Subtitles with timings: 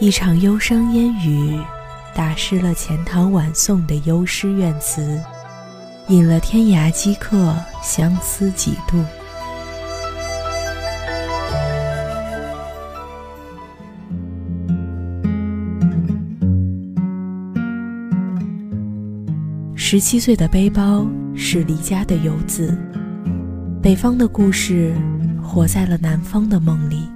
[0.00, 1.60] 一场忧伤烟雨，
[2.14, 5.20] 打湿了钱塘晚送的幽诗怨词，
[6.08, 9.04] 引了天涯饥客相思几度。
[19.76, 22.74] 十七岁的背包是离家的游子，
[23.82, 24.94] 北方的故事
[25.42, 27.06] 活在了南方的梦里。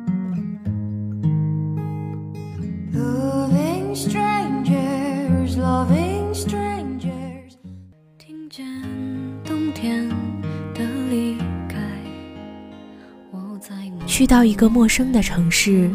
[14.24, 15.90] 去到一个陌生的城市，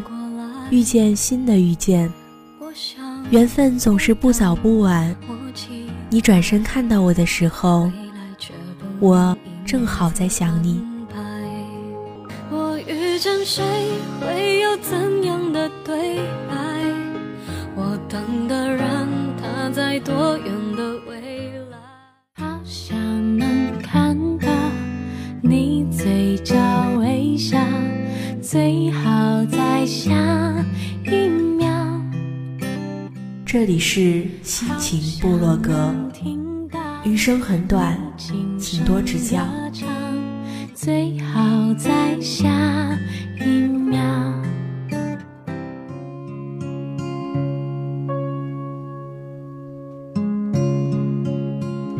[0.70, 2.14] 遇见新的遇见，
[3.32, 5.16] 缘分总是不早不晚。
[6.12, 7.92] 你转身看到我的时候，
[9.00, 10.80] 我正好在想你。
[12.52, 13.64] 我遇见谁
[14.22, 16.86] 会有怎样的对白？
[17.76, 19.08] 我等的人
[19.42, 20.54] 他在多远
[28.52, 30.12] 最好在下
[31.06, 31.70] 一秒。
[33.46, 35.94] 这里是心情部落格，
[37.04, 37.96] 余生很短，
[38.58, 39.46] 请多指教。
[40.74, 41.40] 最好
[41.78, 42.50] 在下
[43.40, 44.02] 一秒。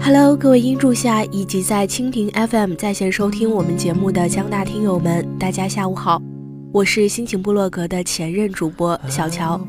[0.02, 6.20] Hello，各位音柱下以及在蜻蜓 FM 在线收听我们节目的江大听友们，大家下午好。
[6.72, 9.60] 我是心情部落格的前任主播小乔。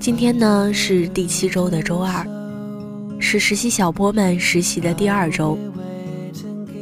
[0.00, 2.26] 今天呢是第七周的周二，
[3.20, 5.56] 是实习小波们实习的第二周，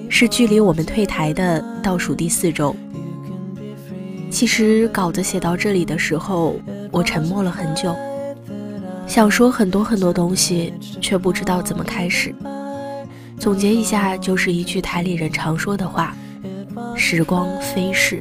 [0.09, 2.75] 是距离我们退台的倒数第四周。
[4.31, 6.59] 其实稿子写到这里的时候，
[6.91, 7.95] 我沉默了很久，
[9.07, 10.73] 想说很多很多东西，
[11.03, 12.35] 却不知道怎么开始。
[13.41, 16.15] 总结一下，就是一句台里人常说的话
[16.95, 18.21] ：“时光飞逝。”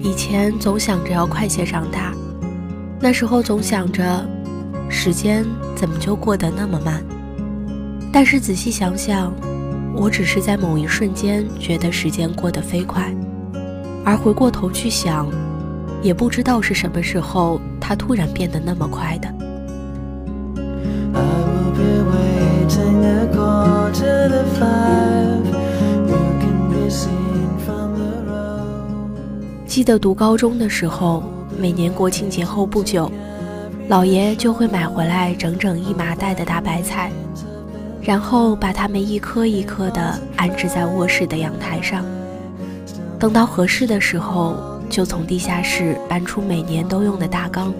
[0.00, 2.14] 以前总想着要快些长大，
[3.00, 4.24] 那时候总想着，
[4.88, 5.44] 时间
[5.74, 7.02] 怎么就过得那么慢？
[8.12, 9.34] 但是仔细想想，
[9.92, 13.12] 我只是在某一瞬间觉得时间过得飞快，
[14.04, 15.28] 而回过头去想。
[16.02, 19.28] 也不知道是什么时候，它突然变得那么快的。
[29.66, 31.22] 记得读高中的时候，
[31.58, 33.10] 每年国庆节后不久，
[33.90, 37.10] 姥爷就会买回来整整一麻袋的大白菜，
[38.00, 42.04] 然后把它们一颗一颗的安置在卧室的阳台上，
[43.18, 44.75] 等到合适的时候。
[44.88, 47.74] 就从地下室搬出每年都用的大缸，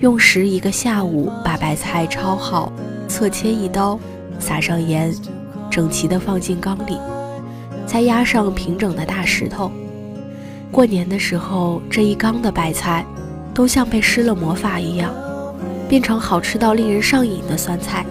[0.00, 2.72] 用时一个下午把白菜焯好，
[3.08, 3.98] 侧切一刀，
[4.38, 5.14] 撒上盐，
[5.70, 6.98] 整齐地放进缸里，
[7.86, 9.70] 再压上平整的大石头。
[10.70, 13.06] 过年的时候，这一缸的白菜
[13.54, 15.14] 都像被施了魔法一样，
[15.88, 18.04] 变成好吃到令人上瘾的酸菜。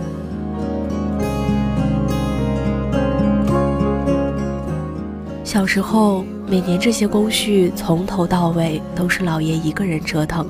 [5.43, 6.25] 小时候。
[6.53, 10.47] 每年这些工序从头到尾都是老爷一个人折腾。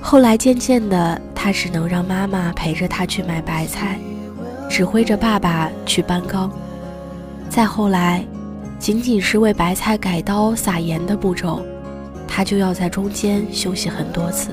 [0.00, 3.98] 后来渐渐的，他只能让妈妈陪着他去买白菜，
[4.70, 6.48] 指挥着爸爸去搬缸。
[7.50, 8.24] 再后来，
[8.78, 11.60] 仅仅是为白菜改刀撒盐的步骤，
[12.28, 14.52] 他就要在中间休息很多次。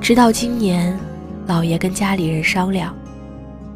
[0.00, 0.98] 直到今年，
[1.46, 2.96] 老爷跟家里人商量，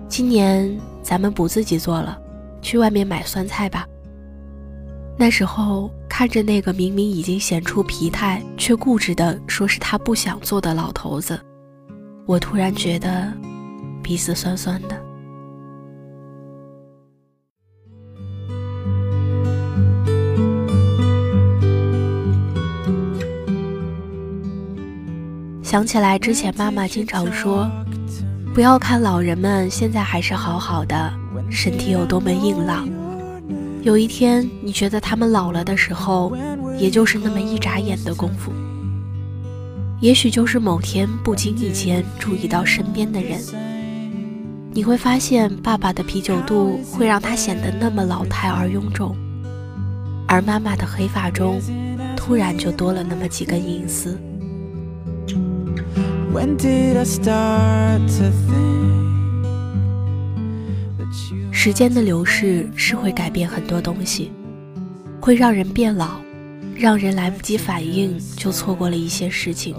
[0.09, 2.17] 今年咱们不自己做了，
[2.63, 3.87] 去外面买酸菜吧。
[5.17, 11.39] 那时候看着那个明明已经显出疲态，却固执的说是他不想做的老头子，
[12.27, 13.33] 我突然觉得
[14.03, 15.01] 鼻子酸酸的。
[25.63, 27.71] 想起来之前妈妈经常说，
[28.53, 31.13] 不要看老人们现在还是好好的，
[31.49, 33.02] 身体有多么硬朗。
[33.83, 36.37] 有一天，你觉得他们老了的时候，
[36.79, 38.53] 也就是那么一眨眼的功夫。
[40.01, 43.41] 也许就是某天不经意间注意到身边的人，
[44.73, 49.17] 你会发现爸爸的啤酒肚会让他显得那么老态而臃肿，
[50.29, 51.61] 而妈妈的黑发中，
[52.17, 54.17] 突然就多了那么几根银丝。
[61.55, 64.33] 时间的流逝是会改变很多东西，
[65.21, 66.17] 会让人变老，
[66.75, 69.77] 让人来不及反应就错过了一些事情，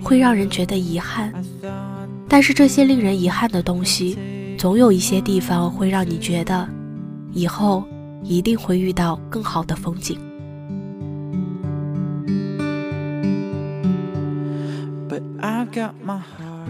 [0.00, 1.30] 会让人觉得遗憾。
[2.28, 4.16] 但是这些令人遗憾的东西，
[4.56, 6.66] 总有一些地方会让你觉得，
[7.32, 7.84] 以后
[8.22, 10.16] 一定会遇到更好的风景。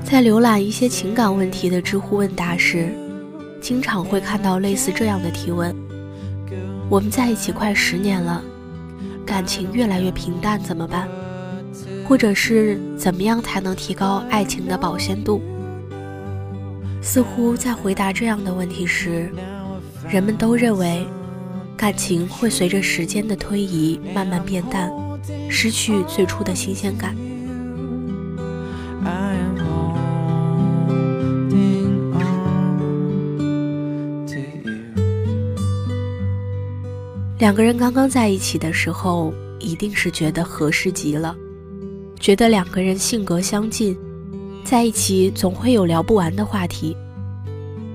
[0.03, 2.93] 在浏览一些情感问题的知乎问答时，
[3.63, 5.73] 经常会看到类似这样的提问：
[6.91, 8.43] 我们在一起快十年了，
[9.25, 11.09] 感情越来越平淡，怎么办？
[12.05, 15.41] 或者是怎么样才能提高爱情的保鲜度？
[17.01, 19.33] 似乎在回答这样的问题时，
[20.09, 21.07] 人们都认为，
[21.77, 24.91] 感情会随着时间的推移慢慢变淡，
[25.49, 27.17] 失去最初的新鲜感。
[37.43, 41.35] 两个人刚刚在一起的时候，一定是觉得合适极了，
[42.21, 43.99] 觉得两个人性格相近，
[44.63, 46.97] 在一起总会有聊不完的话题。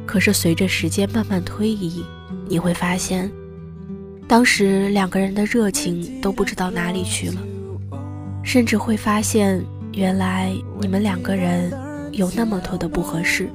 [0.06, 2.04] 可是随着时间慢慢推移，
[2.50, 3.32] 你会发现，
[4.28, 7.42] 当时两个人的热情都不知道哪里去了，
[8.44, 11.72] 甚至会发现，原来你们两个人
[12.12, 13.50] 有那么多的不合适。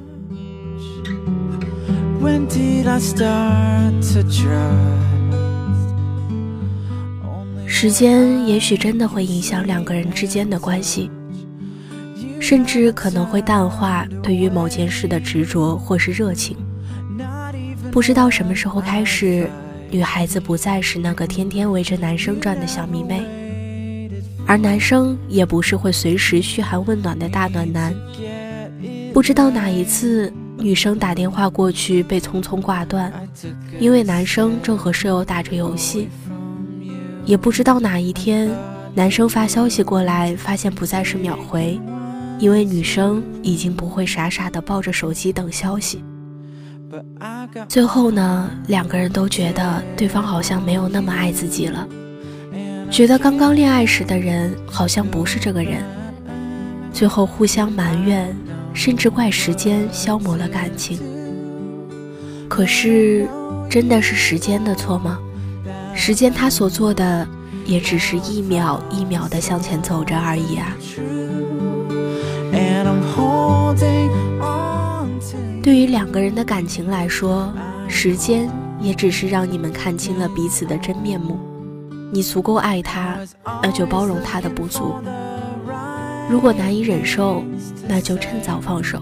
[7.75, 11.09] 时间也许真的会影响两个人之间的关系，
[12.39, 16.55] 甚至可能会淡化对于某件事的执着或是热情。
[17.91, 19.49] 不知道什么时候开始，
[19.89, 23.23] 女孩子不再是那个天天围着男生转的小迷妹，
[24.45, 27.91] 而男生也不是会随时嘘寒问暖的大暖男。
[29.11, 33.11] 不知道哪一次，女生打电话过去被匆匆挂断，
[33.79, 36.07] 因为男生正和舍友打着游戏。
[37.25, 38.49] 也不知道哪一天，
[38.93, 41.79] 男生发消息过来，发现不再是秒回，
[42.37, 46.03] 因为女生已经不会傻傻的抱着手机等消息。
[47.67, 51.87] 最后呢，两个人都觉得对方好像没有那么爱自己了，
[52.91, 55.81] 觉得刚刚恋爱时的人好像不是这个人，
[56.91, 58.35] 最后互相埋怨，
[58.73, 60.99] 甚至怪时间消磨了感情。
[62.47, 63.27] 可是，
[63.67, 65.17] 真的是时间的错吗？
[65.95, 67.27] 时间，它所做的
[67.65, 70.75] 也只是一秒一秒的向前走着而已啊。
[75.61, 77.53] 对于两个人的感情来说，
[77.87, 78.49] 时间
[78.81, 81.39] 也只是让你们看清了彼此的真面目。
[82.11, 83.17] 你足够爱他，
[83.61, 85.01] 那就包容他的不足；
[86.29, 87.43] 如果难以忍受，
[87.87, 89.01] 那就趁早放手。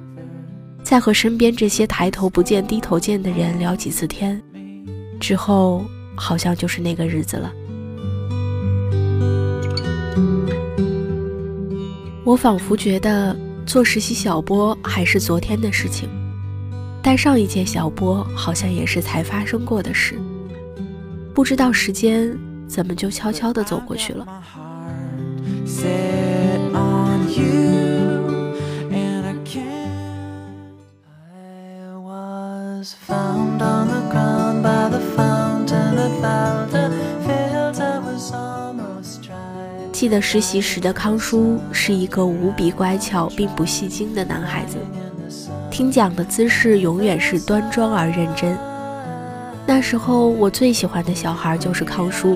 [0.91, 4.43] 再和身边这些抬头不见低头见的人聊几次天，
[5.21, 5.85] 之后
[6.17, 7.49] 好像就是那个日子了。
[12.25, 13.33] 我仿佛觉得
[13.65, 16.09] 做实习小波还是昨天的事情，
[17.01, 20.19] 但上一届小波好像也是才发生过的事。
[21.33, 24.27] 不知道时间怎么就悄悄地走过去了。
[40.01, 44.77] 记得实习时的康叔是一个无比乖巧并不戏精的男孩子，
[45.69, 48.57] 听讲的姿势永远是端庄而认真。
[49.63, 52.35] 那时候我最喜欢的小孩就是康叔，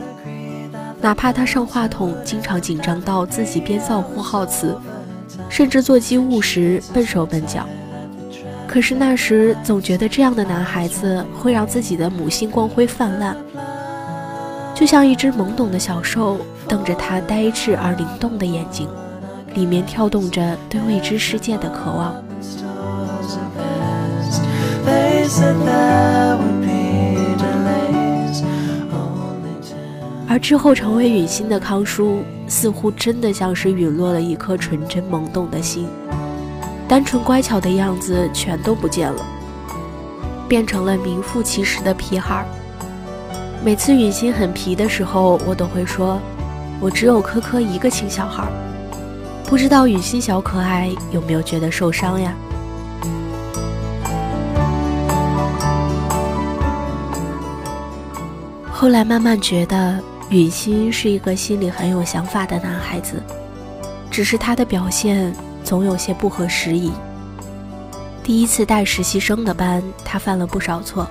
[1.02, 4.78] 哪怕他上话筒经常紧张到自己编造呼号词，
[5.50, 7.68] 甚至做机务时笨手笨脚。
[8.68, 13.36] 可是那时总觉得这样的男孩子会让自己的母性光辉泛滥，
[14.76, 16.38] 就像一只懵懂的小兽。
[16.68, 18.88] 瞪着他呆滞而灵动的眼睛，
[19.54, 22.16] 里面跳动着对未知世界的渴望。
[30.28, 35.88] 而之后成为允心的康叔，似乎真的像是陨落了一颗纯真萌动的心。
[36.88, 39.26] 单纯乖巧的样子全都不见了，
[40.48, 42.46] 变成了名副其实的皮孩。
[43.64, 46.20] 每次允欣很皮的时候，我都会说
[46.80, 48.48] ：“我只有科科一个亲小孩。”
[49.48, 52.34] 不知道允欣小可爱有没有觉得受伤呀？
[58.72, 63.22] 后来慢慢觉得允欣是一个心里很有想法的男孩子，
[64.10, 65.32] 只是他的表现
[65.64, 66.92] 总有些不合时宜。
[68.24, 71.08] 第一次带实习生的班，他犯了不少错。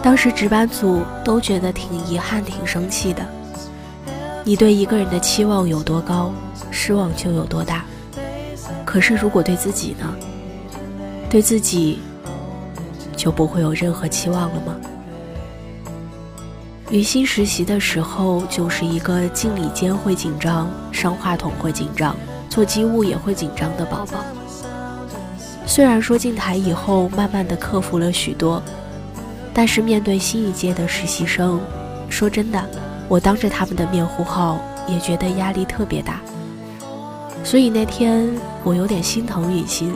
[0.00, 3.26] 当时值班组都觉得挺遗憾、挺生气的。
[4.46, 6.30] 你对一个人的期望有多高，
[6.70, 7.84] 失望就有多大。
[8.84, 10.14] 可是如果对自己呢？
[11.30, 11.98] 对自己
[13.16, 14.76] 就不会有任何期望了吗？
[16.90, 22.14] 于新实习的时候，就是一个敬礼间会紧张、上话筒会紧张、
[22.50, 24.18] 做机务也会紧张的宝宝。
[25.66, 28.62] 虽然说进台以后，慢慢的克服了许多。
[29.54, 31.60] 但是面对新一届的实习生，
[32.10, 32.62] 说真的，
[33.08, 34.58] 我当着他们的面呼号，
[34.88, 36.20] 也觉得压力特别大。
[37.42, 38.28] 所以那天
[38.62, 39.94] 我有点心疼雨欣，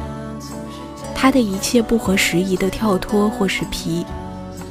[1.15, 4.05] 她的一切不合时宜的跳脱或是皮，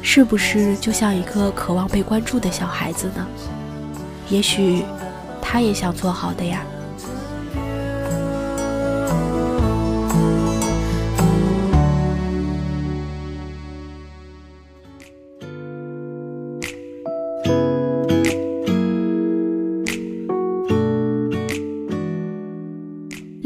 [0.01, 3.25] 是不是就像一个渴望被关注的小孩子呢？
[4.29, 4.85] 也许，
[5.41, 6.61] 她也想做好的呀。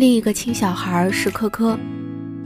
[0.02, 1.78] 另一个亲小孩是科科，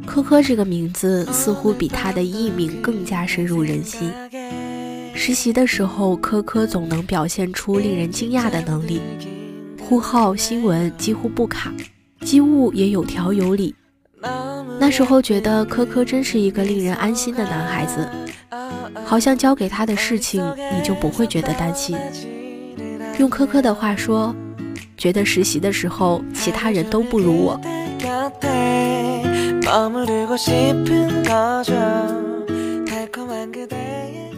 [0.06, 4.12] 科科这个名字似乎比他的艺名更加深入人心。
[5.14, 9.00] 实习的时候，科科总能表现出令人惊讶的能力，
[9.80, 11.74] 呼号新闻几乎不卡，
[12.20, 13.74] 机务也有条有理。
[14.78, 18.06] 那时候觉得科科真是一个令人安心的男孩子，
[19.06, 20.44] 好像交给他的事情
[20.74, 21.98] 你就不会觉得担心。
[23.18, 24.36] 用科科的话说。
[25.06, 27.62] 觉得实习的时候，其他人都不如我。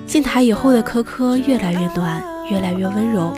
[0.06, 2.22] 进台以后的科科越来越暖，
[2.52, 3.32] 越来越温柔。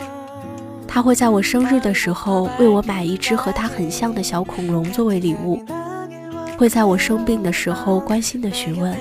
[0.88, 5.62] 他会在我生日的时候为我买一只和他很像的小恐龙作为礼物，
[6.58, 8.92] 会在我生病的时候关心的询问，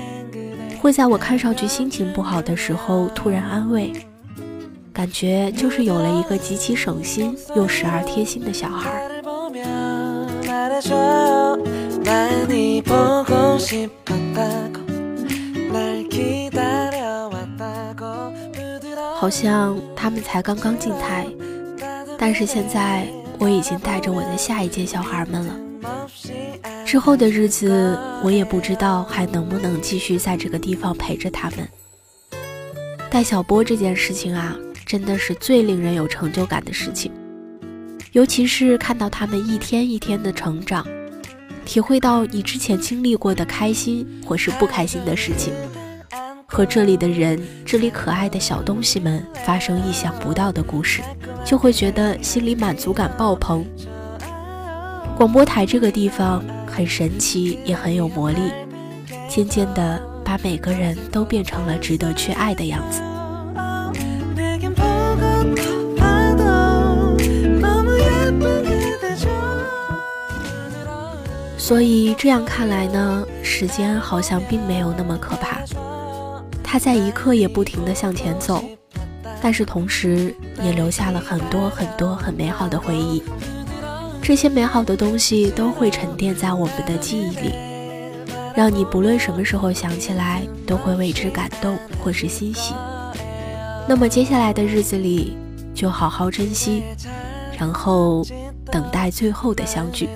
[0.79, 3.91] 会在我看上去心情不好的时候突然安慰。
[4.99, 9.09] 感觉就是有了一个极其省心又时而贴心的小孩。
[19.15, 21.25] 好像他们才刚刚进台，
[22.17, 23.07] 但是现在
[23.39, 25.55] 我已经带着我的下一届小孩们了。
[26.85, 31.59] 之后的日子，我也不知道还能不能继续在这个地方陪着他们。
[33.09, 34.57] 带小波这件事情啊。
[34.89, 37.11] 真的是最令人有成就感的事情，
[38.11, 40.83] 尤其是看到他们一天一天的成长，
[41.63, 45.53] 体会到你之前经历过的开心或是不开心的事情，
[46.47, 51.03] 和这里的人、这里可爱的小东西们发生意想不到的故事，
[51.45, 53.63] 就会觉得心里满足感爆棚。
[55.15, 58.39] 广播台这个地方很神奇，也很有魔力，
[59.29, 63.03] 渐渐的把每个人都变成了值得去爱的样子。
[71.57, 75.61] 所以这样看来呢，时间好像并没有那么可怕，
[76.63, 78.63] 它在一刻也不停地向前走，
[79.39, 83.21] 但是同时也留下了很多很多很美好的回忆。
[84.19, 87.53] 这些美好的东西都会沉淀在我们的记忆里，
[88.55, 92.73] 让你不论什么时候想起来都会为之感动或是欣喜。
[93.89, 95.35] 那么接下来的日子里，
[95.73, 96.83] 就好好珍惜，
[97.57, 98.23] 然后
[98.71, 100.07] 等待最后的相聚。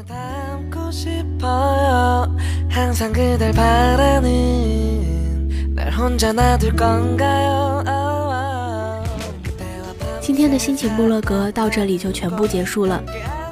[10.22, 13.04] 今天的心情部落格到这里就全部结束了。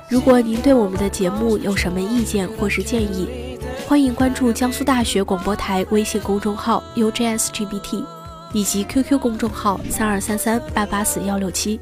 [0.08, 8.06] 如果您对我们的节目有什么意见或是建议，欢迎关注江苏大学广播台微信公众号 UJSGBT，
[8.53, 11.79] 以及 QQ 公众号三二三三八八四幺六七，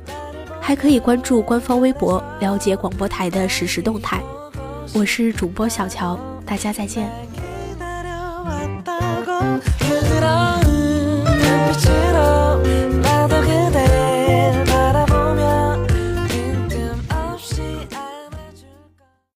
[0.61, 4.21] 还可以关注官方微博了解广播台的实时动态。
[4.93, 7.09] 我是主播小乔，大家再见。